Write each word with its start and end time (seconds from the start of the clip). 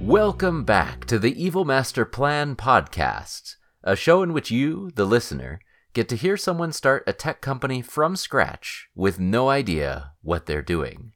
Welcome 0.00 0.64
back 0.64 1.04
to 1.04 1.20
the 1.20 1.32
Evil 1.36 1.64
Master 1.64 2.04
Plan 2.04 2.56
podcast, 2.56 3.54
a 3.84 3.94
show 3.94 4.24
in 4.24 4.32
which 4.32 4.50
you, 4.50 4.90
the 4.96 5.04
listener, 5.04 5.60
get 5.92 6.08
to 6.08 6.16
hear 6.16 6.36
someone 6.36 6.72
start 6.72 7.04
a 7.06 7.12
tech 7.12 7.40
company 7.40 7.80
from 7.80 8.16
scratch 8.16 8.88
with 8.96 9.20
no 9.20 9.48
idea 9.48 10.14
what 10.20 10.46
they're 10.46 10.62
doing. 10.62 11.12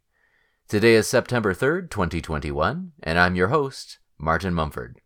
Today 0.68 0.94
is 0.94 1.08
September 1.08 1.52
3rd, 1.52 1.90
2021, 1.90 2.92
and 3.02 3.18
I'm 3.18 3.34
your 3.34 3.48
host, 3.48 3.98
Martin 4.16 4.54
Mumford. 4.54 5.00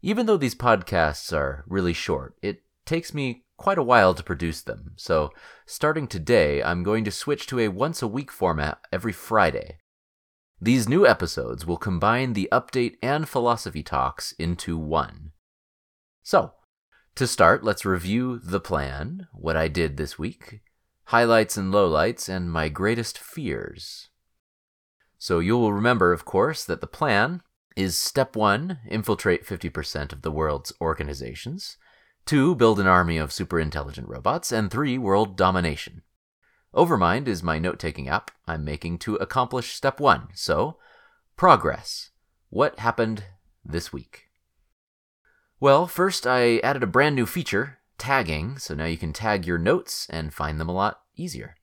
Even 0.00 0.26
though 0.26 0.36
these 0.36 0.54
podcasts 0.54 1.36
are 1.36 1.64
really 1.66 1.92
short, 1.92 2.36
it 2.40 2.62
takes 2.86 3.12
me 3.12 3.43
quite 3.56 3.78
a 3.78 3.82
while 3.82 4.14
to 4.14 4.22
produce 4.22 4.62
them, 4.62 4.92
so 4.96 5.30
starting 5.66 6.06
today, 6.06 6.62
I'm 6.62 6.82
going 6.82 7.04
to 7.04 7.10
switch 7.10 7.46
to 7.48 7.60
a 7.60 7.68
once 7.68 8.02
a 8.02 8.08
week 8.08 8.30
format 8.30 8.78
every 8.92 9.12
Friday. 9.12 9.78
These 10.60 10.88
new 10.88 11.06
episodes 11.06 11.66
will 11.66 11.76
combine 11.76 12.32
the 12.32 12.48
update 12.50 12.96
and 13.02 13.28
philosophy 13.28 13.82
talks 13.82 14.32
into 14.32 14.78
one. 14.78 15.32
So, 16.22 16.52
to 17.16 17.26
start, 17.26 17.62
let's 17.62 17.84
review 17.84 18.38
the 18.38 18.60
plan, 18.60 19.28
what 19.32 19.56
I 19.56 19.68
did 19.68 19.96
this 19.96 20.18
week, 20.18 20.62
highlights 21.04 21.56
and 21.56 21.72
lowlights, 21.72 22.28
and 22.28 22.50
my 22.50 22.68
greatest 22.68 23.18
fears. 23.18 24.08
So, 25.18 25.38
you'll 25.38 25.72
remember, 25.72 26.12
of 26.12 26.24
course, 26.24 26.64
that 26.64 26.80
the 26.80 26.86
plan 26.86 27.42
is 27.76 27.96
step 27.96 28.34
one 28.34 28.78
infiltrate 28.88 29.44
50% 29.46 30.12
of 30.12 30.22
the 30.22 30.30
world's 30.30 30.72
organizations, 30.80 31.76
two 32.26 32.54
build 32.54 32.80
an 32.80 32.86
army 32.86 33.18
of 33.18 33.32
super 33.32 33.58
intelligent 33.58 34.08
robots, 34.08 34.52
and 34.52 34.70
three 34.70 34.98
world 34.98 35.36
domination. 35.36 36.02
Overmind 36.74 37.28
is 37.28 37.42
my 37.42 37.58
note 37.58 37.78
taking 37.78 38.08
app 38.08 38.30
I'm 38.46 38.64
making 38.64 38.98
to 38.98 39.14
accomplish 39.16 39.74
step 39.74 40.00
one. 40.00 40.28
So, 40.34 40.78
progress. 41.36 42.10
What 42.50 42.78
happened 42.78 43.24
this 43.64 43.92
week? 43.92 44.28
Well, 45.60 45.86
first 45.86 46.26
I 46.26 46.58
added 46.58 46.82
a 46.82 46.88
brand 46.88 47.14
new 47.14 47.26
feature, 47.26 47.78
tagging, 47.96 48.58
so 48.58 48.74
now 48.74 48.86
you 48.86 48.96
can 48.96 49.12
tag 49.12 49.46
your 49.46 49.58
notes 49.58 50.06
and 50.10 50.34
find 50.34 50.60
them 50.60 50.68
a 50.68 50.74
lot 50.74 51.00
easier. 51.16 51.56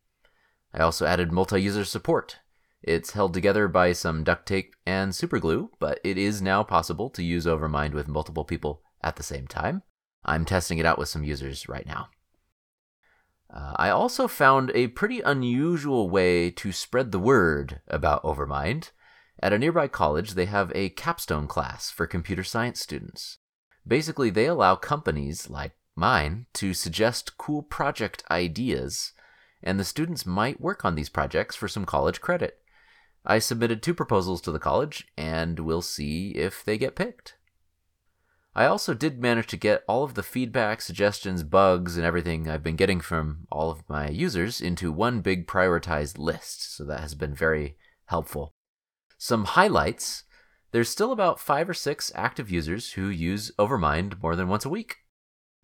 I 0.73 0.79
also 0.79 1.05
added 1.05 1.31
multi 1.31 1.61
user 1.61 1.85
support. 1.85 2.39
It's 2.81 3.11
held 3.11 3.33
together 3.33 3.67
by 3.67 3.91
some 3.93 4.23
duct 4.23 4.47
tape 4.47 4.75
and 4.85 5.11
superglue, 5.11 5.69
but 5.79 5.99
it 6.03 6.17
is 6.17 6.41
now 6.41 6.63
possible 6.63 7.09
to 7.11 7.23
use 7.23 7.45
Overmind 7.45 7.93
with 7.93 8.07
multiple 8.07 8.45
people 8.45 8.81
at 9.03 9.17
the 9.17 9.23
same 9.23 9.45
time. 9.45 9.83
I'm 10.23 10.45
testing 10.45 10.77
it 10.77 10.85
out 10.85 10.97
with 10.97 11.09
some 11.09 11.23
users 11.23 11.67
right 11.67 11.85
now. 11.85 12.09
Uh, 13.53 13.73
I 13.75 13.89
also 13.89 14.27
found 14.27 14.71
a 14.73 14.87
pretty 14.87 15.19
unusual 15.21 16.09
way 16.09 16.51
to 16.51 16.71
spread 16.71 17.11
the 17.11 17.19
word 17.19 17.81
about 17.87 18.23
Overmind. 18.23 18.91
At 19.41 19.53
a 19.53 19.59
nearby 19.59 19.87
college, 19.87 20.31
they 20.31 20.45
have 20.45 20.71
a 20.73 20.89
capstone 20.89 21.47
class 21.47 21.89
for 21.89 22.07
computer 22.07 22.43
science 22.43 22.79
students. 22.79 23.39
Basically, 23.85 24.29
they 24.29 24.45
allow 24.45 24.75
companies 24.75 25.49
like 25.49 25.73
mine 25.95 26.45
to 26.53 26.73
suggest 26.73 27.37
cool 27.37 27.63
project 27.63 28.23
ideas, 28.31 29.11
and 29.61 29.79
the 29.79 29.83
students 29.83 30.25
might 30.25 30.61
work 30.61 30.85
on 30.85 30.95
these 30.95 31.09
projects 31.09 31.55
for 31.55 31.67
some 31.67 31.85
college 31.85 32.21
credit. 32.21 32.59
I 33.25 33.39
submitted 33.39 33.83
two 33.83 33.93
proposals 33.93 34.41
to 34.41 34.51
the 34.51 34.59
college, 34.59 35.07
and 35.17 35.59
we'll 35.59 35.81
see 35.81 36.29
if 36.31 36.63
they 36.63 36.77
get 36.77 36.95
picked. 36.95 37.35
I 38.53 38.65
also 38.65 38.93
did 38.93 39.21
manage 39.21 39.47
to 39.47 39.57
get 39.57 39.83
all 39.87 40.03
of 40.03 40.15
the 40.15 40.23
feedback, 40.23 40.81
suggestions, 40.81 41.43
bugs, 41.43 41.95
and 41.95 42.05
everything 42.05 42.49
I've 42.49 42.63
been 42.63 42.75
getting 42.75 42.99
from 42.99 43.47
all 43.49 43.71
of 43.71 43.87
my 43.87 44.09
users 44.09 44.59
into 44.59 44.91
one 44.91 45.21
big 45.21 45.47
prioritized 45.47 46.17
list, 46.17 46.75
so 46.75 46.83
that 46.83 46.99
has 46.99 47.15
been 47.15 47.33
very 47.33 47.77
helpful. 48.05 48.53
Some 49.17 49.45
highlights 49.45 50.25
there's 50.71 50.89
still 50.89 51.11
about 51.11 51.39
five 51.39 51.69
or 51.69 51.73
six 51.73 52.11
active 52.15 52.49
users 52.49 52.93
who 52.93 53.07
use 53.07 53.51
Overmind 53.59 54.21
more 54.21 54.35
than 54.35 54.47
once 54.47 54.65
a 54.65 54.69
week. 54.69 54.97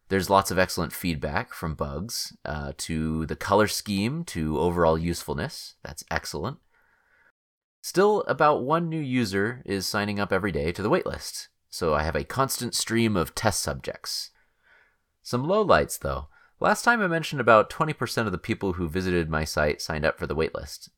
There's 0.10 0.30
lots 0.30 0.52
of 0.52 0.60
excellent 0.60 0.94
feedback 0.94 1.54
from 1.54 1.76
bugs 1.76 2.36
uh, 2.46 2.74
to 2.78 3.26
the 3.26 3.36
color 3.36 3.68
scheme 3.68 4.24
to 4.26 4.60
overall 4.60 4.98
usefulness. 4.98 5.76
That's 5.84 6.04
excellent. 6.12 6.58
Still, 7.82 8.22
about 8.28 8.64
one 8.64 8.90
new 8.90 9.00
user 9.00 9.62
is 9.66 9.88
signing 9.88 10.20
up 10.20 10.34
every 10.34 10.52
day 10.52 10.72
to 10.74 10.82
the 10.82 10.90
waitlist 10.90 11.48
so 11.70 11.94
I 11.94 12.04
have 12.04 12.16
a 12.16 12.24
constant 12.24 12.76
stream 12.76 13.16
of 13.16 13.36
test 13.36 13.62
subjects. 13.62 14.32
Some 15.22 15.46
lowlights, 15.46 16.00
though. 16.00 16.28
Last 16.60 16.84
time 16.84 17.02
I 17.02 17.08
mentioned 17.08 17.42
about 17.42 17.70
20% 17.70 18.26
of 18.26 18.32
the 18.32 18.38
people 18.38 18.74
who 18.74 18.90
visited 18.90 19.30
my 19.30 19.44
site 19.44 19.82
signed 19.82 20.06
up 20.06 20.18
for 20.18 20.26
the 20.26 20.36
waitlist. 20.36 20.90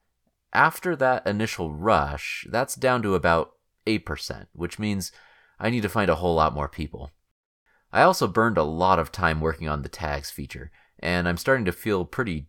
After 0.54 0.96
that 0.96 1.28
initial 1.28 1.74
rush, 1.74 2.48
that's 2.50 2.76
down 2.76 3.02
to 3.02 3.16
about 3.16 3.54
8%, 3.86 4.48
which 4.54 4.80
means 4.80 5.12
I 5.60 5.70
need 5.70 5.82
to 5.82 5.90
find 5.90 6.10
a 6.10 6.16
whole 6.16 6.36
lot 6.36 6.54
more 6.54 6.70
people. 6.70 7.12
I 7.92 8.04
also 8.04 8.28
burned 8.28 8.58
a 8.58 8.64
lot 8.64 9.00
of 9.00 9.12
time 9.12 9.42
working 9.42 9.68
on 9.68 9.82
the 9.82 9.90
tags 9.90 10.30
feature, 10.30 10.72
and 11.00 11.28
I'm 11.28 11.38
starting 11.38 11.66
to 11.66 11.72
feel 11.72 12.06
pretty 12.06 12.48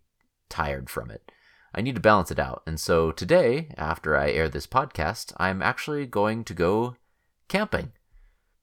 tired 0.49 0.89
from 0.91 1.11
it. 1.11 1.33
I 1.75 1.81
need 1.81 1.95
to 1.95 2.01
balance 2.01 2.31
it 2.31 2.39
out, 2.39 2.63
and 2.67 2.79
so 2.79 3.11
today, 3.11 3.73
after 3.77 4.17
I 4.17 4.31
air 4.31 4.49
this 4.49 4.67
podcast, 4.67 5.33
I'm 5.39 5.63
actually 5.63 6.05
going 6.05 6.45
to 6.45 6.55
go 6.55 6.97
camping. 7.49 7.93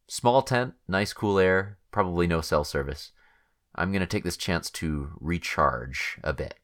Small 0.07 0.41
tent, 0.41 0.73
nice 0.87 1.11
cool 1.11 1.37
air, 1.37 1.77
probably 1.91 2.27
no 2.27 2.39
cell 2.39 2.63
service. 2.63 3.11
I'm 3.75 3.91
going 3.91 3.99
to 3.99 4.07
take 4.07 4.23
this 4.23 4.37
chance 4.37 4.69
to 4.71 5.11
recharge 5.19 6.17
a 6.23 6.33
bit. 6.33 6.55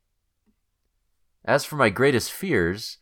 As 1.44 1.66
for 1.66 1.76
my 1.76 1.90
greatest 1.90 2.32
fears, 2.32 3.00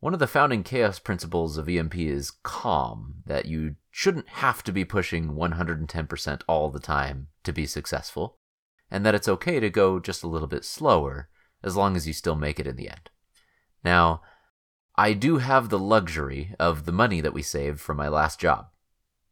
one 0.00 0.14
of 0.14 0.18
the 0.18 0.26
founding 0.26 0.62
chaos 0.62 0.98
principles 0.98 1.58
of 1.58 1.68
EMP 1.68 1.96
is 1.96 2.30
calm, 2.42 3.16
that 3.26 3.46
you 3.46 3.76
shouldn't 3.90 4.28
have 4.28 4.62
to 4.64 4.72
be 4.72 4.84
pushing 4.84 5.34
110% 5.34 6.40
all 6.48 6.70
the 6.70 6.80
time 6.80 7.28
to 7.44 7.52
be 7.52 7.66
successful, 7.66 8.38
and 8.90 9.04
that 9.04 9.14
it's 9.14 9.28
okay 9.28 9.60
to 9.60 9.68
go 9.68 10.00
just 10.00 10.22
a 10.22 10.28
little 10.28 10.48
bit 10.48 10.64
slower 10.64 11.28
as 11.62 11.76
long 11.76 11.96
as 11.96 12.06
you 12.06 12.14
still 12.14 12.36
make 12.36 12.58
it 12.58 12.66
in 12.66 12.76
the 12.76 12.88
end. 12.88 13.10
Now, 13.84 14.22
I 14.96 15.12
do 15.12 15.38
have 15.38 15.68
the 15.68 15.78
luxury 15.78 16.54
of 16.58 16.86
the 16.86 16.92
money 16.92 17.20
that 17.20 17.34
we 17.34 17.42
saved 17.42 17.80
from 17.80 17.98
my 17.98 18.08
last 18.08 18.40
job. 18.40 18.68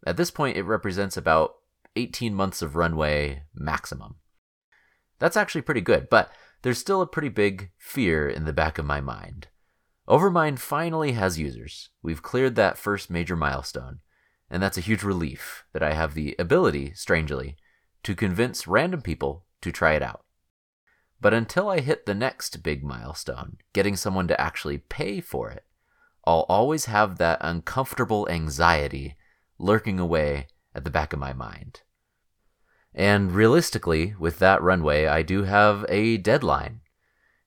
At 0.04 0.16
this 0.16 0.30
point, 0.30 0.56
it 0.56 0.62
represents 0.62 1.16
about 1.16 1.54
18 1.96 2.34
months 2.34 2.62
of 2.62 2.76
runway 2.76 3.42
maximum. 3.54 4.16
That's 5.18 5.36
actually 5.36 5.62
pretty 5.62 5.80
good, 5.80 6.08
but 6.10 6.30
there's 6.62 6.78
still 6.78 7.00
a 7.00 7.06
pretty 7.06 7.28
big 7.28 7.70
fear 7.78 8.28
in 8.28 8.44
the 8.44 8.52
back 8.52 8.78
of 8.78 8.84
my 8.84 9.00
mind. 9.00 9.48
Overmind 10.08 10.58
finally 10.58 11.12
has 11.12 11.38
users. 11.38 11.90
We've 12.02 12.22
cleared 12.22 12.56
that 12.56 12.76
first 12.76 13.10
major 13.10 13.36
milestone, 13.36 14.00
and 14.50 14.62
that's 14.62 14.76
a 14.76 14.82
huge 14.82 15.02
relief 15.02 15.64
that 15.72 15.82
I 15.82 15.94
have 15.94 16.14
the 16.14 16.36
ability, 16.38 16.92
strangely, 16.94 17.56
to 18.02 18.14
convince 18.14 18.66
random 18.66 19.00
people 19.00 19.46
to 19.62 19.72
try 19.72 19.92
it 19.92 20.02
out. 20.02 20.24
But 21.20 21.32
until 21.32 21.70
I 21.70 21.80
hit 21.80 22.04
the 22.04 22.14
next 22.14 22.62
big 22.62 22.84
milestone, 22.84 23.56
getting 23.72 23.96
someone 23.96 24.28
to 24.28 24.38
actually 24.38 24.78
pay 24.78 25.22
for 25.22 25.50
it, 25.50 25.64
I'll 26.26 26.46
always 26.50 26.84
have 26.84 27.16
that 27.16 27.38
uncomfortable 27.40 28.28
anxiety 28.28 29.16
lurking 29.58 29.98
away 29.98 30.48
at 30.74 30.84
the 30.84 30.90
back 30.90 31.12
of 31.12 31.18
my 31.18 31.32
mind. 31.32 31.82
And 32.94 33.32
realistically, 33.32 34.14
with 34.18 34.38
that 34.38 34.62
runway, 34.62 35.06
I 35.06 35.22
do 35.22 35.44
have 35.44 35.84
a 35.88 36.16
deadline. 36.16 36.80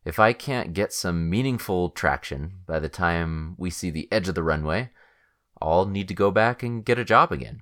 If 0.04 0.20
I 0.20 0.34
can't 0.34 0.74
get 0.74 0.94
some 0.94 1.30
meaningful 1.30 1.90
traction 1.90 2.60
by 2.66 2.80
the 2.80 2.90
time 2.90 3.56
we 3.58 3.70
see 3.70 3.90
the 3.90 4.12
edge 4.12 4.28
of 4.28 4.36
the 4.36 4.44
runway, 4.44 4.92
I'll 5.62 5.86
need 5.86 6.08
to 6.10 6.14
go 6.14 6.32
back 6.32 6.64
and 6.64 6.86
get 6.86 7.00
a 7.00 7.06
job 7.06 7.32
again. 7.32 7.62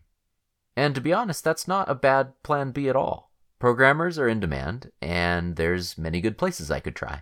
And 0.75 0.93
to 0.95 1.01
be 1.01 1.13
honest, 1.13 1.43
that's 1.43 1.67
not 1.67 1.89
a 1.89 1.95
bad 1.95 2.33
plan 2.43 2.71
B 2.71 2.89
at 2.89 2.95
all. 2.95 3.31
Programmers 3.59 4.19
are 4.19 4.27
in 4.27 4.39
demand, 4.39 4.91
and 5.01 5.55
there's 5.55 5.97
many 5.97 6.21
good 6.21 6.37
places 6.37 6.69
I 6.69 6.81
could 6.81 6.95
try. 6.95 7.21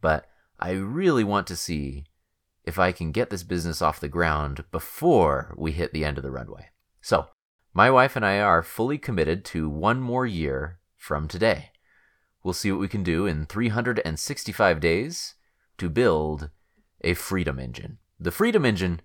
But 0.00 0.26
I 0.58 0.70
really 0.70 1.24
want 1.24 1.46
to 1.48 1.56
see 1.56 2.06
if 2.66 2.78
I 2.78 2.92
can 2.92 3.12
get 3.12 3.30
this 3.30 3.44
business 3.44 3.80
off 3.80 4.00
the 4.00 4.08
ground 4.08 4.64
before 4.72 5.54
we 5.56 5.72
hit 5.72 5.92
the 5.92 6.04
end 6.04 6.18
of 6.18 6.24
the 6.24 6.30
runway. 6.30 6.70
So, 7.00 7.28
my 7.72 7.90
wife 7.90 8.16
and 8.16 8.26
I 8.26 8.40
are 8.40 8.62
fully 8.62 8.98
committed 8.98 9.44
to 9.46 9.68
one 9.68 10.00
more 10.00 10.26
year 10.26 10.80
from 10.96 11.28
today. 11.28 11.70
We'll 12.42 12.54
see 12.54 12.72
what 12.72 12.80
we 12.80 12.88
can 12.88 13.02
do 13.02 13.26
in 13.26 13.46
365 13.46 14.80
days 14.80 15.34
to 15.78 15.88
build 15.88 16.50
a 17.02 17.14
freedom 17.14 17.58
engine. 17.58 17.98
The 18.18 18.30
freedom 18.30 18.64
engine 18.64 19.00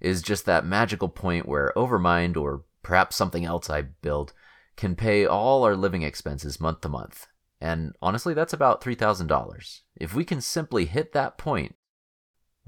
is 0.00 0.22
just 0.22 0.46
that 0.46 0.64
magical 0.64 1.08
point 1.08 1.46
where 1.46 1.72
Overmind 1.76 2.36
or 2.36 2.64
perhaps 2.82 3.16
something 3.16 3.44
else 3.44 3.68
I 3.68 3.82
build 3.82 4.32
can 4.76 4.94
pay 4.96 5.26
all 5.26 5.64
our 5.64 5.76
living 5.76 6.02
expenses 6.02 6.60
month 6.60 6.82
to 6.82 6.88
month. 6.88 7.26
And 7.60 7.94
honestly, 8.00 8.32
that's 8.32 8.52
about 8.52 8.80
$3,000. 8.80 9.80
If 9.96 10.14
we 10.14 10.24
can 10.24 10.40
simply 10.40 10.86
hit 10.86 11.12
that 11.12 11.36
point, 11.36 11.74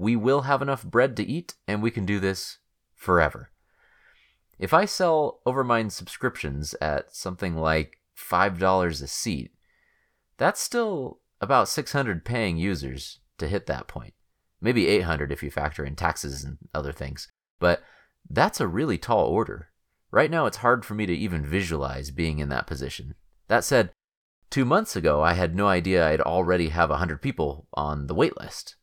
we 0.03 0.15
will 0.15 0.41
have 0.41 0.61
enough 0.61 0.83
bread 0.83 1.15
to 1.17 1.23
eat, 1.23 1.55
and 1.67 1.81
we 1.81 1.89
can 1.89 2.05
do 2.05 2.19
this 2.19 2.59
forever. 2.93 3.49
If 4.59 4.73
I 4.73 4.85
sell 4.85 5.39
Overmind 5.47 5.91
subscriptions 5.91 6.75
at 6.75 7.15
something 7.15 7.55
like 7.55 7.97
$5 8.17 9.01
a 9.01 9.07
seat, 9.07 9.53
that's 10.37 10.59
still 10.59 11.21
about 11.41 11.69
600 11.69 12.23
paying 12.23 12.57
users 12.57 13.19
to 13.37 13.47
hit 13.47 13.65
that 13.67 13.87
point. 13.87 14.13
Maybe 14.61 14.87
800 14.87 15.31
if 15.31 15.41
you 15.41 15.49
factor 15.49 15.83
in 15.83 15.95
taxes 15.95 16.43
and 16.43 16.57
other 16.73 16.91
things. 16.91 17.29
But 17.59 17.81
that's 18.29 18.61
a 18.61 18.67
really 18.67 18.97
tall 18.97 19.25
order. 19.25 19.69
Right 20.11 20.29
now, 20.29 20.45
it's 20.45 20.57
hard 20.57 20.85
for 20.85 20.93
me 20.93 21.05
to 21.05 21.13
even 21.13 21.45
visualize 21.45 22.11
being 22.11 22.39
in 22.39 22.49
that 22.49 22.67
position. 22.67 23.15
That 23.47 23.63
said, 23.63 23.91
two 24.49 24.65
months 24.65 24.95
ago, 24.95 25.21
I 25.21 25.33
had 25.33 25.55
no 25.55 25.67
idea 25.67 26.07
I'd 26.07 26.21
already 26.21 26.69
have 26.69 26.89
100 26.89 27.21
people 27.21 27.67
on 27.73 28.07
the 28.07 28.15
waitlist. 28.15 28.75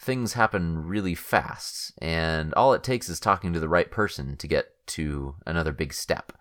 Things 0.00 0.34
happen 0.34 0.86
really 0.86 1.14
fast, 1.14 1.92
and 1.98 2.54
all 2.54 2.72
it 2.72 2.82
takes 2.82 3.08
is 3.08 3.18
talking 3.18 3.52
to 3.52 3.60
the 3.60 3.68
right 3.68 3.90
person 3.90 4.36
to 4.36 4.46
get 4.46 4.86
to 4.88 5.36
another 5.46 5.72
big 5.72 5.92
step. 5.92 6.32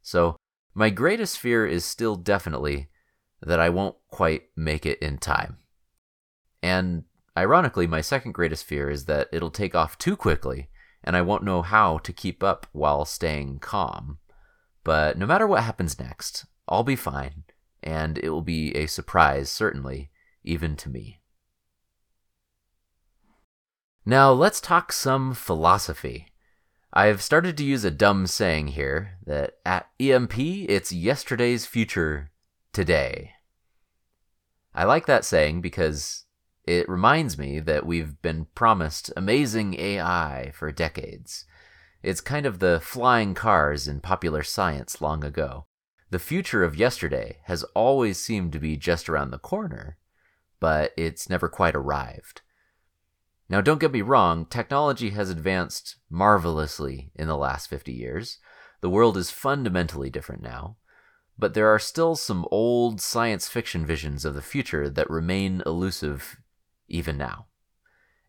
So, 0.00 0.36
my 0.74 0.88
greatest 0.88 1.38
fear 1.38 1.66
is 1.66 1.84
still 1.84 2.16
definitely 2.16 2.88
that 3.42 3.60
I 3.60 3.68
won't 3.68 3.96
quite 4.08 4.44
make 4.56 4.86
it 4.86 4.98
in 5.00 5.18
time. 5.18 5.58
And 6.62 7.04
ironically, 7.36 7.86
my 7.86 8.00
second 8.00 8.32
greatest 8.32 8.64
fear 8.64 8.88
is 8.88 9.04
that 9.04 9.28
it'll 9.32 9.50
take 9.50 9.74
off 9.74 9.98
too 9.98 10.16
quickly 10.16 10.68
and 11.04 11.16
I 11.16 11.22
won't 11.22 11.44
know 11.44 11.62
how 11.62 11.98
to 11.98 12.12
keep 12.12 12.42
up 12.42 12.66
while 12.72 13.04
staying 13.04 13.58
calm. 13.58 14.18
But 14.84 15.18
no 15.18 15.26
matter 15.26 15.46
what 15.46 15.62
happens 15.62 15.98
next, 15.98 16.46
I'll 16.68 16.84
be 16.84 16.96
fine, 16.96 17.44
and 17.82 18.18
it 18.18 18.30
will 18.30 18.42
be 18.42 18.74
a 18.76 18.86
surprise, 18.86 19.50
certainly, 19.50 20.10
even 20.44 20.76
to 20.76 20.88
me. 20.88 21.21
Now, 24.04 24.32
let's 24.32 24.60
talk 24.60 24.92
some 24.92 25.32
philosophy. 25.32 26.26
I've 26.92 27.22
started 27.22 27.56
to 27.56 27.64
use 27.64 27.84
a 27.84 27.90
dumb 27.90 28.26
saying 28.26 28.68
here 28.68 29.18
that 29.24 29.58
at 29.64 29.88
EMP, 30.00 30.36
it's 30.38 30.92
yesterday's 30.92 31.66
future 31.66 32.32
today. 32.72 33.32
I 34.74 34.84
like 34.84 35.06
that 35.06 35.24
saying 35.24 35.60
because 35.60 36.24
it 36.64 36.88
reminds 36.88 37.38
me 37.38 37.60
that 37.60 37.86
we've 37.86 38.20
been 38.22 38.46
promised 38.56 39.12
amazing 39.16 39.78
AI 39.78 40.50
for 40.52 40.72
decades. 40.72 41.44
It's 42.02 42.20
kind 42.20 42.44
of 42.44 42.58
the 42.58 42.80
flying 42.80 43.34
cars 43.34 43.86
in 43.86 44.00
popular 44.00 44.42
science 44.42 45.00
long 45.00 45.24
ago. 45.24 45.66
The 46.10 46.18
future 46.18 46.64
of 46.64 46.76
yesterday 46.76 47.38
has 47.44 47.62
always 47.74 48.18
seemed 48.18 48.52
to 48.52 48.58
be 48.58 48.76
just 48.76 49.08
around 49.08 49.30
the 49.30 49.38
corner, 49.38 49.96
but 50.58 50.92
it's 50.96 51.30
never 51.30 51.48
quite 51.48 51.76
arrived. 51.76 52.42
Now, 53.48 53.60
don't 53.60 53.80
get 53.80 53.92
me 53.92 54.02
wrong, 54.02 54.46
technology 54.46 55.10
has 55.10 55.28
advanced 55.28 55.96
marvelously 56.08 57.10
in 57.14 57.28
the 57.28 57.36
last 57.36 57.68
50 57.68 57.92
years. 57.92 58.38
The 58.80 58.90
world 58.90 59.16
is 59.16 59.30
fundamentally 59.30 60.10
different 60.10 60.42
now, 60.42 60.76
but 61.38 61.54
there 61.54 61.68
are 61.68 61.78
still 61.78 62.16
some 62.16 62.46
old 62.50 63.00
science 63.00 63.48
fiction 63.48 63.84
visions 63.84 64.24
of 64.24 64.34
the 64.34 64.42
future 64.42 64.88
that 64.88 65.10
remain 65.10 65.62
elusive 65.66 66.38
even 66.88 67.18
now. 67.18 67.46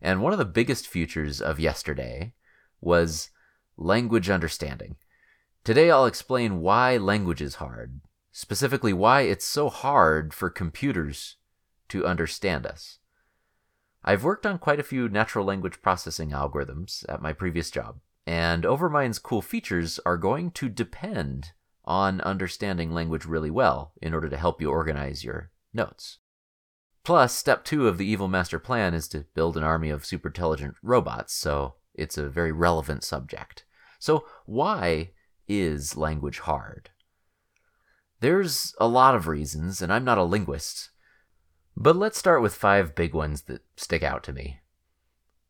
And 0.00 0.20
one 0.20 0.32
of 0.32 0.38
the 0.38 0.44
biggest 0.44 0.86
futures 0.86 1.40
of 1.40 1.58
yesterday 1.58 2.34
was 2.80 3.30
language 3.76 4.28
understanding. 4.28 4.96
Today 5.64 5.90
I'll 5.90 6.06
explain 6.06 6.60
why 6.60 6.98
language 6.98 7.40
is 7.40 7.56
hard, 7.56 8.00
specifically 8.30 8.92
why 8.92 9.22
it's 9.22 9.46
so 9.46 9.70
hard 9.70 10.34
for 10.34 10.50
computers 10.50 11.36
to 11.88 12.06
understand 12.06 12.66
us. 12.66 12.98
I've 14.04 14.24
worked 14.24 14.44
on 14.44 14.58
quite 14.58 14.80
a 14.80 14.84
few 14.84 15.08
natural 15.08 15.46
language 15.46 15.80
processing 15.80 16.30
algorithms 16.30 17.04
at 17.08 17.22
my 17.22 17.32
previous 17.32 17.70
job, 17.70 18.00
and 18.26 18.66
Overmind's 18.66 19.18
cool 19.18 19.40
features 19.40 19.98
are 20.04 20.18
going 20.18 20.50
to 20.52 20.68
depend 20.68 21.52
on 21.86 22.20
understanding 22.20 22.92
language 22.92 23.24
really 23.24 23.50
well 23.50 23.92
in 24.02 24.12
order 24.12 24.28
to 24.28 24.36
help 24.36 24.60
you 24.60 24.70
organize 24.70 25.24
your 25.24 25.50
notes. 25.72 26.18
Plus, 27.02 27.34
step 27.34 27.64
two 27.64 27.88
of 27.88 27.96
the 27.96 28.06
evil 28.06 28.28
master 28.28 28.58
plan 28.58 28.92
is 28.92 29.08
to 29.08 29.26
build 29.34 29.56
an 29.56 29.62
army 29.62 29.88
of 29.88 30.04
super 30.04 30.28
intelligent 30.28 30.74
robots, 30.82 31.32
so 31.34 31.74
it's 31.94 32.18
a 32.18 32.28
very 32.28 32.52
relevant 32.52 33.04
subject. 33.04 33.64
So, 33.98 34.26
why 34.44 35.12
is 35.48 35.96
language 35.96 36.40
hard? 36.40 36.90
There's 38.20 38.74
a 38.78 38.88
lot 38.88 39.14
of 39.14 39.28
reasons, 39.28 39.80
and 39.82 39.92
I'm 39.92 40.04
not 40.04 40.18
a 40.18 40.24
linguist. 40.24 40.90
But 41.76 41.96
let's 41.96 42.18
start 42.18 42.40
with 42.40 42.54
five 42.54 42.94
big 42.94 43.14
ones 43.14 43.42
that 43.42 43.62
stick 43.76 44.02
out 44.02 44.22
to 44.24 44.32
me. 44.32 44.60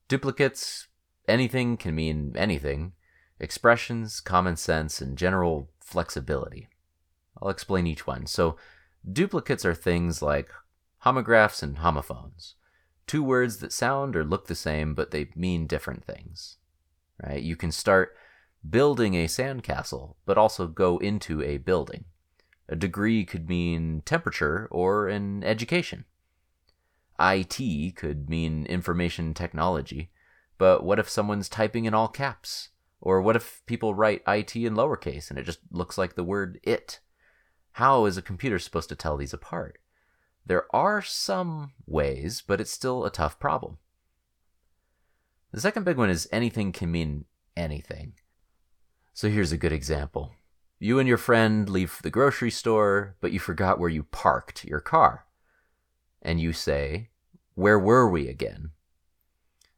Duplicates, 0.09 0.89
anything 1.29 1.77
can 1.77 1.95
mean 1.95 2.35
anything, 2.37 2.93
expressions, 3.39 4.21
common 4.21 4.57
sense, 4.57 5.01
and 5.01 5.19
general 5.19 5.71
flexibility. 5.81 6.69
I'll 7.41 7.51
explain 7.51 7.87
each 7.87 8.07
one. 8.07 8.27
So, 8.27 8.57
duplicates 9.11 9.65
are 9.65 9.75
things 9.75 10.23
like 10.23 10.49
homographs 11.05 11.63
and 11.63 11.79
homophones. 11.79 12.55
Two 13.07 13.23
words 13.23 13.59
that 13.59 13.73
sound 13.73 14.17
or 14.17 14.25
look 14.25 14.47
the 14.47 14.55
same, 14.55 14.95
but 14.95 15.11
they 15.11 15.29
mean 15.37 15.67
different 15.67 16.05
things. 16.05 16.57
Right? 17.23 17.43
You 17.43 17.55
can 17.55 17.71
start 17.71 18.17
building 18.69 19.15
a 19.15 19.27
sandcastle, 19.27 20.15
but 20.25 20.39
also 20.39 20.67
go 20.67 20.97
into 20.99 21.43
a 21.43 21.59
building. 21.59 22.07
A 22.67 22.77
degree 22.77 23.27
could 23.27 23.47
mean 23.47 24.03
temperature 24.07 24.69
or 24.71 25.07
an 25.07 25.45
education. 25.45 26.07
IT 27.19 27.97
could 27.97 28.29
mean 28.29 28.67
information 28.67 29.35
technology, 29.35 30.11
but 30.59 30.85
what 30.85 30.99
if 30.99 31.09
someone's 31.09 31.49
typing 31.49 31.85
in 31.85 31.95
all 31.95 32.09
caps? 32.09 32.71
Or 33.01 33.21
what 33.21 33.37
if 33.37 33.63
people 33.67 33.95
write 33.95 34.23
IT 34.27 34.57
in 34.57 34.75
lowercase 34.75 35.29
and 35.29 35.39
it 35.39 35.45
just 35.45 35.61
looks 35.71 35.99
like 35.99 36.15
the 36.15 36.25
word 36.25 36.59
it? 36.63 37.01
How 37.73 38.07
is 38.07 38.17
a 38.17 38.23
computer 38.23 38.59
supposed 38.59 38.89
to 38.89 38.97
tell 38.97 39.17
these 39.17 39.35
apart? 39.35 39.79
There 40.47 40.65
are 40.75 41.03
some 41.03 41.73
ways, 41.87 42.43
but 42.47 42.61
it's 42.61 42.71
still 42.71 43.05
a 43.05 43.11
tough 43.11 43.39
problem. 43.39 43.79
The 45.53 45.61
second 45.61 45.85
big 45.85 45.97
one 45.97 46.11
is 46.11 46.29
anything 46.33 46.73
can 46.73 46.91
mean 46.91 47.27
anything. 47.57 48.15
So 49.13 49.29
here's 49.29 49.53
a 49.53 49.57
good 49.57 49.73
example. 49.73 50.33
You 50.79 50.99
and 50.99 51.09
your 51.09 51.19
friend 51.19 51.69
leave 51.69 52.01
the 52.03 52.11
grocery 52.11 52.51
store, 52.51 53.17
but 53.21 53.33
you 53.33 53.39
forgot 53.39 53.79
where 53.79 53.89
you 53.89 54.03
parked 54.03 54.65
your 54.65 54.81
car. 54.81 55.27
And 56.25 56.41
you 56.41 56.53
say, 56.53 57.11
Where 57.55 57.79
were 57.79 58.09
we 58.09 58.29
again? 58.29 58.71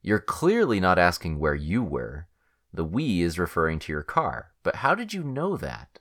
You're 0.03 0.21
clearly 0.21 0.79
not 0.79 0.99
asking 0.99 1.39
where 1.39 1.55
you 1.55 1.83
were. 1.83 2.29
The 2.73 2.85
we 2.85 3.23
is 3.23 3.39
referring 3.39 3.81
to 3.81 3.93
your 3.93 4.03
car. 4.03 4.53
But 4.63 4.77
how 4.77 4.95
did 4.95 5.13
you 5.13 5.23
know 5.23 5.57
that? 5.57 5.99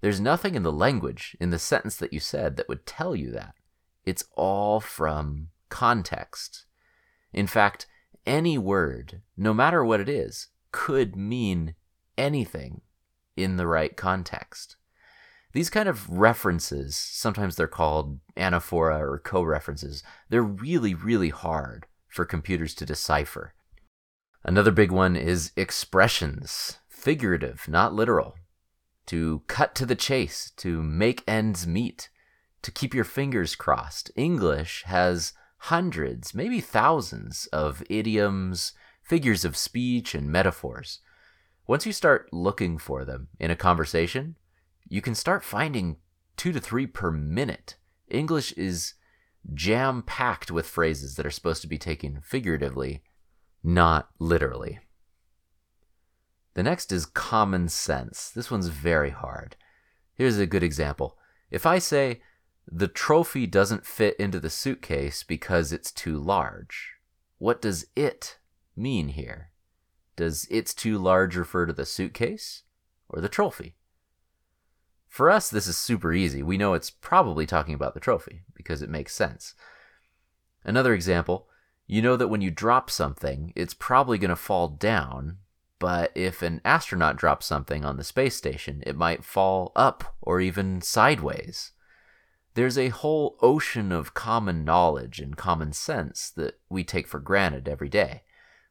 There's 0.00 0.20
nothing 0.20 0.54
in 0.54 0.62
the 0.62 0.72
language, 0.72 1.36
in 1.40 1.50
the 1.50 1.58
sentence 1.58 1.96
that 1.96 2.12
you 2.12 2.20
said, 2.20 2.56
that 2.56 2.68
would 2.68 2.86
tell 2.86 3.16
you 3.16 3.30
that. 3.32 3.54
It's 4.04 4.24
all 4.36 4.80
from 4.80 5.48
context. 5.68 6.66
In 7.32 7.46
fact, 7.46 7.86
any 8.26 8.58
word, 8.58 9.22
no 9.36 9.54
matter 9.54 9.84
what 9.84 10.00
it 10.00 10.08
is, 10.08 10.48
could 10.70 11.16
mean 11.16 11.74
anything 12.18 12.82
in 13.36 13.56
the 13.56 13.66
right 13.66 13.96
context. 13.96 14.76
These 15.52 15.70
kind 15.70 15.88
of 15.88 16.08
references, 16.08 16.96
sometimes 16.96 17.56
they're 17.56 17.66
called 17.66 18.20
anaphora 18.36 19.00
or 19.00 19.18
co 19.18 19.42
references, 19.42 20.02
they're 20.28 20.42
really, 20.42 20.94
really 20.94 21.28
hard 21.28 21.86
for 22.08 22.24
computers 22.24 22.74
to 22.76 22.86
decipher. 22.86 23.54
Another 24.44 24.70
big 24.70 24.90
one 24.90 25.14
is 25.14 25.52
expressions, 25.56 26.78
figurative, 26.88 27.66
not 27.68 27.94
literal. 27.94 28.34
To 29.06 29.42
cut 29.46 29.74
to 29.76 29.86
the 29.86 29.94
chase, 29.94 30.52
to 30.56 30.82
make 30.82 31.22
ends 31.26 31.66
meet 31.66 32.08
to 32.62 32.70
keep 32.70 32.94
your 32.94 33.04
fingers 33.04 33.54
crossed. 33.54 34.10
English 34.16 34.84
has 34.86 35.32
hundreds, 35.58 36.34
maybe 36.34 36.60
thousands 36.60 37.46
of 37.46 37.82
idioms, 37.90 38.72
figures 39.02 39.44
of 39.44 39.56
speech, 39.56 40.14
and 40.14 40.30
metaphors. 40.30 41.00
Once 41.66 41.86
you 41.86 41.92
start 41.92 42.28
looking 42.32 42.78
for 42.78 43.04
them 43.04 43.28
in 43.38 43.50
a 43.50 43.56
conversation, 43.56 44.36
you 44.92 45.00
can 45.00 45.14
start 45.14 45.42
finding 45.42 45.96
two 46.36 46.52
to 46.52 46.60
three 46.60 46.86
per 46.86 47.10
minute. 47.10 47.76
English 48.08 48.52
is 48.52 48.92
jam 49.54 50.02
packed 50.02 50.50
with 50.50 50.66
phrases 50.66 51.14
that 51.14 51.24
are 51.24 51.30
supposed 51.30 51.62
to 51.62 51.66
be 51.66 51.78
taken 51.78 52.20
figuratively, 52.20 53.02
not 53.64 54.10
literally. 54.18 54.80
The 56.52 56.62
next 56.62 56.92
is 56.92 57.06
common 57.06 57.70
sense. 57.70 58.28
This 58.28 58.50
one's 58.50 58.66
very 58.66 59.08
hard. 59.08 59.56
Here's 60.12 60.38
a 60.38 60.44
good 60.44 60.62
example. 60.62 61.16
If 61.50 61.64
I 61.64 61.78
say, 61.78 62.20
the 62.70 62.86
trophy 62.86 63.46
doesn't 63.46 63.86
fit 63.86 64.14
into 64.18 64.40
the 64.40 64.50
suitcase 64.50 65.22
because 65.22 65.72
it's 65.72 65.90
too 65.90 66.18
large. 66.18 66.96
What 67.38 67.62
does 67.62 67.86
it 67.96 68.36
mean 68.76 69.08
here? 69.08 69.52
Does 70.16 70.46
it's 70.50 70.74
too 70.74 70.98
large 70.98 71.34
refer 71.34 71.64
to 71.64 71.72
the 71.72 71.86
suitcase 71.86 72.64
or 73.08 73.22
the 73.22 73.30
trophy? 73.30 73.76
For 75.12 75.28
us, 75.28 75.50
this 75.50 75.66
is 75.66 75.76
super 75.76 76.14
easy. 76.14 76.42
We 76.42 76.56
know 76.56 76.72
it's 76.72 76.88
probably 76.88 77.44
talking 77.44 77.74
about 77.74 77.92
the 77.92 78.00
trophy 78.00 78.44
because 78.54 78.80
it 78.80 78.88
makes 78.88 79.14
sense. 79.14 79.54
Another 80.64 80.94
example 80.94 81.50
you 81.86 82.00
know 82.00 82.16
that 82.16 82.28
when 82.28 82.40
you 82.40 82.50
drop 82.50 82.88
something, 82.88 83.52
it's 83.54 83.74
probably 83.74 84.16
going 84.16 84.30
to 84.30 84.36
fall 84.36 84.68
down, 84.68 85.36
but 85.78 86.12
if 86.14 86.40
an 86.40 86.62
astronaut 86.64 87.16
drops 87.16 87.44
something 87.44 87.84
on 87.84 87.98
the 87.98 88.04
space 88.04 88.36
station, 88.36 88.82
it 88.86 88.96
might 88.96 89.22
fall 89.22 89.70
up 89.76 90.16
or 90.22 90.40
even 90.40 90.80
sideways. 90.80 91.72
there's 92.54 92.78
a 92.78 92.88
whole 92.88 93.36
ocean 93.42 93.92
of 93.92 94.14
common 94.14 94.64
knowledge 94.64 95.20
and 95.20 95.36
common 95.36 95.74
sense 95.74 96.30
that 96.30 96.58
we 96.70 96.84
take 96.84 97.06
for 97.06 97.20
granted 97.20 97.68
every 97.68 97.90
day. 97.90 98.22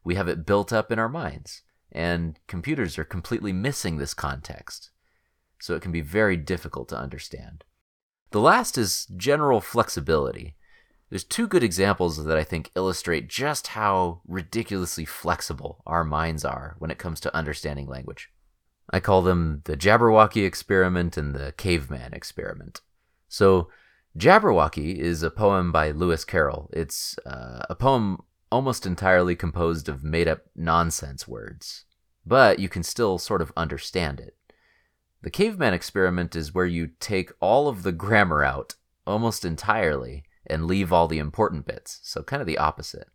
We 0.02 0.16
have 0.16 0.26
it 0.26 0.44
built 0.44 0.72
up 0.72 0.90
in 0.90 0.98
our 0.98 1.08
minds, 1.08 1.62
and 1.92 2.36
computers 2.48 2.98
are 2.98 3.04
completely 3.04 3.52
missing 3.52 3.98
this 3.98 4.14
context. 4.14 4.90
So 5.62 5.76
it 5.76 5.80
can 5.80 5.92
be 5.92 6.00
very 6.00 6.36
difficult 6.36 6.88
to 6.88 6.98
understand. 6.98 7.62
The 8.32 8.40
last 8.40 8.76
is 8.76 9.06
general 9.16 9.60
flexibility. 9.60 10.56
There's 11.08 11.22
two 11.22 11.46
good 11.46 11.62
examples 11.62 12.24
that 12.24 12.36
I 12.36 12.42
think 12.42 12.72
illustrate 12.74 13.28
just 13.28 13.68
how 13.68 14.22
ridiculously 14.26 15.04
flexible 15.04 15.80
our 15.86 16.02
minds 16.02 16.44
are 16.44 16.74
when 16.80 16.90
it 16.90 16.98
comes 16.98 17.20
to 17.20 17.36
understanding 17.36 17.86
language. 17.86 18.28
I 18.90 18.98
call 18.98 19.22
them 19.22 19.62
the 19.62 19.76
Jabberwocky 19.76 20.44
experiment 20.44 21.16
and 21.16 21.32
the 21.32 21.52
caveman 21.52 22.12
experiment. 22.12 22.80
So, 23.28 23.68
Jabberwocky 24.18 24.96
is 24.96 25.22
a 25.22 25.30
poem 25.30 25.70
by 25.70 25.92
Lewis 25.92 26.24
Carroll. 26.24 26.70
It's 26.72 27.16
uh, 27.24 27.66
a 27.70 27.76
poem 27.76 28.18
almost 28.50 28.84
entirely 28.84 29.36
composed 29.36 29.88
of 29.88 30.02
made 30.02 30.26
up 30.26 30.40
nonsense 30.56 31.28
words, 31.28 31.84
but 32.26 32.58
you 32.58 32.68
can 32.68 32.82
still 32.82 33.16
sort 33.16 33.40
of 33.40 33.52
understand 33.56 34.18
it. 34.18 34.36
The 35.22 35.30
caveman 35.30 35.72
experiment 35.72 36.34
is 36.34 36.52
where 36.52 36.66
you 36.66 36.90
take 36.98 37.30
all 37.40 37.68
of 37.68 37.84
the 37.84 37.92
grammar 37.92 38.42
out 38.42 38.74
almost 39.06 39.44
entirely 39.44 40.24
and 40.46 40.66
leave 40.66 40.92
all 40.92 41.06
the 41.06 41.18
important 41.18 41.64
bits. 41.64 42.00
So, 42.02 42.22
kind 42.22 42.40
of 42.40 42.46
the 42.46 42.58
opposite. 42.58 43.08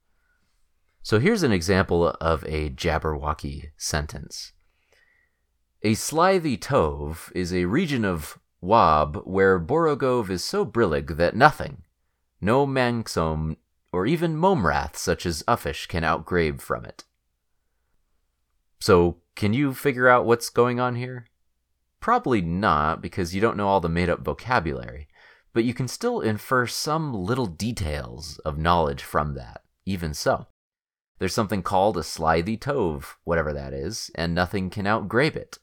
So, 1.02 1.20
here's 1.20 1.44
an 1.44 1.52
example 1.52 2.08
of 2.08 2.44
a 2.46 2.70
Jabberwocky 2.70 3.72
sentence. 3.78 4.54
A 5.84 5.94
slithy 5.94 6.58
tove 6.58 7.32
is 7.36 7.54
a 7.54 7.66
region 7.66 8.06
of 8.06 8.40
Wab 8.62 9.22
where 9.26 9.60
Borogove 9.60 10.30
is 10.30 10.44
so 10.44 10.66
brillig 10.66 11.18
that 11.18 11.36
nothing, 11.36 11.84
no 12.42 12.66
Manxome 12.66 13.58
or 13.92 14.06
even 14.06 14.36
Momrath 14.36 14.96
such 14.96 15.26
as 15.26 15.44
Uffish 15.48 15.88
can 15.88 16.04
outgrabe 16.04 16.62
from 16.62 16.86
it. 16.86 17.04
So, 18.80 19.18
can 19.36 19.54
you 19.54 19.74
figure 19.74 20.08
out 20.08 20.26
what's 20.26 20.50
going 20.50 20.80
on 20.80 20.96
here? 20.96 21.26
Probably 22.00 22.42
not, 22.42 23.02
because 23.02 23.34
you 23.34 23.42
don't 23.42 23.58
know 23.58 23.68
all 23.68 23.82
the 23.82 23.90
made 23.90 24.10
up 24.10 24.22
vocabulary 24.22 25.08
but 25.58 25.64
you 25.64 25.74
can 25.74 25.88
still 25.88 26.22
infer 26.22 26.68
some 26.68 27.16
little 27.16 27.48
details 27.48 28.38
of 28.46 28.60
knowledge 28.60 29.02
from 29.02 29.34
that, 29.34 29.64
even 29.88 30.14
so. 30.14 30.46
There's 31.18 31.34
something 31.34 31.64
called 31.64 31.98
a 31.98 32.04
slithy 32.04 32.58
tove, 32.58 33.16
whatever 33.24 33.52
that 33.54 33.74
is, 33.74 34.12
and 34.14 34.36
nothing 34.36 34.70
can 34.70 34.86
outgrabe 34.86 35.36
it. 35.36 35.58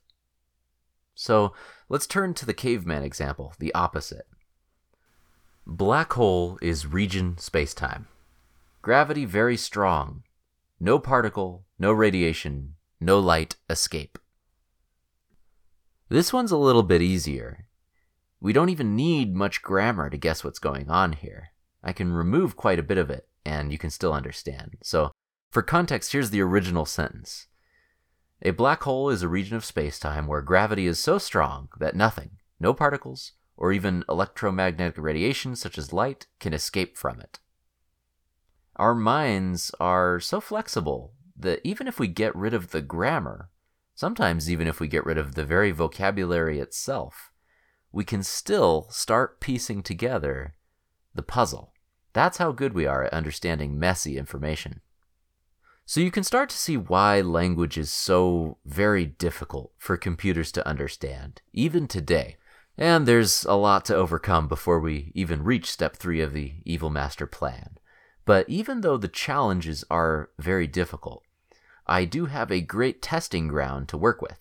So 1.14 1.52
let's 1.88 2.08
turn 2.08 2.34
to 2.34 2.44
the 2.44 2.52
caveman 2.52 3.04
example, 3.04 3.54
the 3.60 3.72
opposite. 3.72 4.26
Black 5.64 6.12
hole 6.14 6.58
is 6.60 6.88
region 6.88 7.36
spacetime. 7.36 8.06
Gravity 8.82 9.24
very 9.24 9.56
strong. 9.56 10.24
No 10.80 10.98
particle, 10.98 11.66
no 11.78 11.92
radiation, 11.92 12.74
no 13.00 13.20
light 13.20 13.54
escape. 13.70 14.18
This 16.08 16.32
one's 16.32 16.52
a 16.52 16.56
little 16.56 16.82
bit 16.82 17.00
easier. 17.00 17.66
We 18.40 18.52
don't 18.52 18.68
even 18.68 18.94
need 18.94 19.34
much 19.34 19.62
grammar 19.62 20.10
to 20.10 20.18
guess 20.18 20.44
what's 20.44 20.58
going 20.58 20.90
on 20.90 21.14
here. 21.14 21.52
I 21.82 21.92
can 21.92 22.12
remove 22.12 22.56
quite 22.56 22.78
a 22.78 22.82
bit 22.82 22.98
of 22.98 23.08
it, 23.10 23.26
and 23.44 23.72
you 23.72 23.78
can 23.78 23.90
still 23.90 24.12
understand. 24.12 24.76
So, 24.82 25.12
for 25.50 25.62
context, 25.62 26.12
here's 26.12 26.30
the 26.30 26.42
original 26.42 26.84
sentence 26.84 27.46
A 28.42 28.50
black 28.50 28.82
hole 28.82 29.08
is 29.08 29.22
a 29.22 29.28
region 29.28 29.56
of 29.56 29.64
spacetime 29.64 30.26
where 30.26 30.42
gravity 30.42 30.86
is 30.86 30.98
so 30.98 31.16
strong 31.16 31.68
that 31.78 31.96
nothing, 31.96 32.32
no 32.60 32.74
particles, 32.74 33.32
or 33.56 33.72
even 33.72 34.04
electromagnetic 34.08 34.98
radiation 34.98 35.56
such 35.56 35.78
as 35.78 35.92
light, 35.92 36.26
can 36.38 36.52
escape 36.52 36.98
from 36.98 37.20
it. 37.20 37.38
Our 38.76 38.94
minds 38.94 39.70
are 39.80 40.20
so 40.20 40.40
flexible 40.40 41.14
that 41.36 41.60
even 41.64 41.86
if 41.86 41.98
we 41.98 42.08
get 42.08 42.34
rid 42.34 42.52
of 42.52 42.72
the 42.72 42.82
grammar, 42.82 43.48
sometimes 43.94 44.50
even 44.50 44.66
if 44.66 44.80
we 44.80 44.88
get 44.88 45.06
rid 45.06 45.18
of 45.18 45.34
the 45.34 45.44
very 45.44 45.70
vocabulary 45.70 46.60
itself, 46.60 47.32
we 47.92 48.04
can 48.04 48.22
still 48.22 48.86
start 48.90 49.40
piecing 49.40 49.82
together 49.82 50.54
the 51.14 51.22
puzzle. 51.22 51.72
That's 52.12 52.38
how 52.38 52.52
good 52.52 52.74
we 52.74 52.86
are 52.86 53.04
at 53.04 53.12
understanding 53.12 53.78
messy 53.78 54.18
information. 54.18 54.80
So 55.86 56.00
you 56.00 56.10
can 56.10 56.24
start 56.24 56.48
to 56.48 56.56
see 56.56 56.76
why 56.76 57.20
language 57.20 57.76
is 57.76 57.92
so 57.92 58.56
very 58.64 59.04
difficult 59.04 59.72
for 59.76 59.96
computers 59.96 60.50
to 60.52 60.66
understand, 60.66 61.42
even 61.52 61.86
today. 61.86 62.36
And 62.78 63.06
there's 63.06 63.44
a 63.44 63.54
lot 63.54 63.84
to 63.86 63.94
overcome 63.94 64.48
before 64.48 64.80
we 64.80 65.12
even 65.14 65.44
reach 65.44 65.70
step 65.70 65.96
three 65.96 66.20
of 66.20 66.32
the 66.32 66.54
Evil 66.64 66.90
Master 66.90 67.26
Plan. 67.26 67.78
But 68.24 68.48
even 68.48 68.80
though 68.80 68.96
the 68.96 69.08
challenges 69.08 69.84
are 69.90 70.30
very 70.38 70.66
difficult, 70.66 71.23
I 71.86 72.04
do 72.04 72.26
have 72.26 72.50
a 72.50 72.60
great 72.60 73.02
testing 73.02 73.48
ground 73.48 73.88
to 73.88 73.98
work 73.98 74.22
with. 74.22 74.38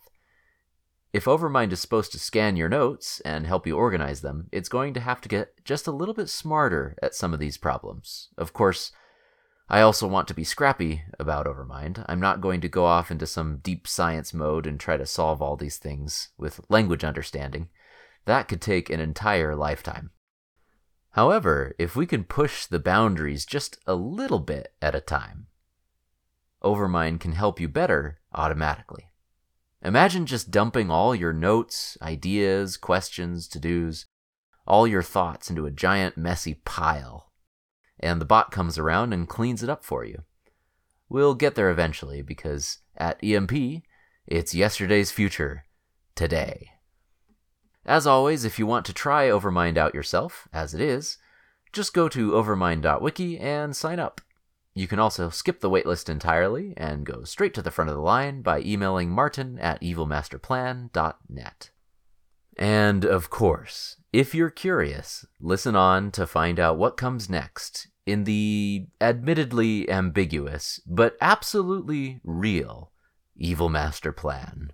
If 1.11 1.25
Overmind 1.25 1.71
is 1.71 1.79
supposed 1.79 2.11
to 2.13 2.19
scan 2.19 2.55
your 2.55 2.69
notes 2.69 3.19
and 3.21 3.45
help 3.45 3.67
you 3.67 3.77
organize 3.77 4.21
them, 4.21 4.47
it's 4.51 4.69
going 4.69 4.93
to 4.95 4.99
have 4.99 5.21
to 5.21 5.29
get 5.29 5.63
just 5.63 5.85
a 5.85 5.91
little 5.91 6.15
bit 6.15 6.29
smarter 6.29 6.95
at 7.03 7.13
some 7.13 7.33
of 7.33 7.39
these 7.39 7.57
problems. 7.57 8.29
Of 8.37 8.51
course, 8.51 8.91
I 9.69 9.81
also 9.81 10.07
want 10.07 10.27
to 10.29 10.33
be 10.33 10.43
scrappy 10.43 11.03
about 11.19 11.45
Overmind. 11.45 12.03
I'm 12.09 12.19
not 12.19 12.41
going 12.41 12.61
to 12.61 12.67
go 12.67 12.85
off 12.85 13.11
into 13.11 13.27
some 13.27 13.57
deep 13.57 13.87
science 13.87 14.33
mode 14.33 14.65
and 14.65 14.79
try 14.79 14.97
to 14.97 15.05
solve 15.05 15.41
all 15.41 15.55
these 15.55 15.77
things 15.77 16.29
with 16.37 16.61
language 16.69 17.03
understanding. 17.03 17.69
That 18.25 18.47
could 18.47 18.61
take 18.61 18.89
an 18.89 18.99
entire 18.99 19.55
lifetime. 19.55 20.11
However, 21.11 21.75
if 21.77 21.95
we 21.95 22.07
can 22.07 22.23
push 22.23 22.65
the 22.65 22.79
boundaries 22.79 23.45
just 23.45 23.77
a 23.85 23.93
little 23.93 24.39
bit 24.39 24.73
at 24.81 24.95
a 24.95 25.01
time, 25.01 25.47
Overmind 26.63 27.19
can 27.19 27.33
help 27.33 27.59
you 27.59 27.67
better 27.67 28.19
automatically. 28.33 29.11
Imagine 29.83 30.25
just 30.25 30.51
dumping 30.51 30.89
all 30.89 31.13
your 31.13 31.33
notes, 31.33 31.97
ideas, 32.01 32.77
questions, 32.77 33.47
to 33.49 33.59
dos, 33.59 34.05
all 34.65 34.87
your 34.87 35.03
thoughts 35.03 35.49
into 35.49 35.65
a 35.65 35.71
giant 35.71 36.17
messy 36.17 36.55
pile. 36.65 37.31
And 37.99 38.21
the 38.21 38.25
bot 38.25 38.51
comes 38.51 38.77
around 38.77 39.13
and 39.13 39.27
cleans 39.27 39.61
it 39.61 39.69
up 39.69 39.83
for 39.83 40.05
you. 40.05 40.23
We'll 41.09 41.35
get 41.35 41.55
there 41.55 41.69
eventually 41.69 42.21
because 42.21 42.79
at 42.95 43.21
EMP, 43.23 43.83
it's 44.25 44.55
yesterday's 44.55 45.11
future, 45.11 45.65
today. 46.15 46.71
As 47.85 48.07
always, 48.07 48.45
if 48.45 48.57
you 48.57 48.65
want 48.65 48.85
to 48.85 48.93
try 48.93 49.27
Overmind 49.27 49.77
out 49.77 49.93
yourself, 49.93 50.47
as 50.53 50.73
it 50.73 50.79
is, 50.79 51.17
just 51.73 51.93
go 51.93 52.07
to 52.07 52.31
overmind.wiki 52.31 53.37
and 53.37 53.75
sign 53.75 53.99
up. 53.99 54.21
You 54.75 54.87
can 54.87 54.99
also 54.99 55.29
skip 55.29 55.59
the 55.59 55.69
waitlist 55.69 56.09
entirely 56.09 56.73
and 56.77 57.05
go 57.05 57.23
straight 57.23 57.53
to 57.53 57.61
the 57.61 57.71
front 57.71 57.89
of 57.89 57.95
the 57.95 58.01
line 58.01 58.41
by 58.41 58.61
emailing 58.61 59.09
martin 59.09 59.59
at 59.59 59.81
evilmasterplan.net. 59.81 61.69
And 62.57 63.05
of 63.05 63.29
course, 63.29 63.97
if 64.11 64.33
you're 64.33 64.49
curious, 64.49 65.25
listen 65.39 65.75
on 65.75 66.11
to 66.11 66.27
find 66.27 66.59
out 66.59 66.77
what 66.77 66.97
comes 66.97 67.29
next 67.29 67.87
in 68.05 68.25
the 68.25 68.87
admittedly 68.99 69.89
ambiguous 69.89 70.79
but 70.85 71.15
absolutely 71.21 72.19
real 72.23 72.91
Evil 73.35 73.69
Master 73.69 74.11
Plan. 74.11 74.71